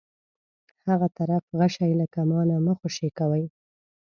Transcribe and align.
هغه 0.87 1.07
طرف 1.17 1.43
غشی 1.59 1.91
له 1.99 2.05
کمانه 2.15 2.55
مه 2.65 2.73
خوشی 2.79 3.09
کوئ. 3.17 3.45